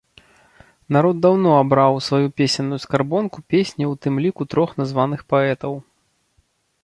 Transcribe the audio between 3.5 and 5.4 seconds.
песні ў тым ліку трох названых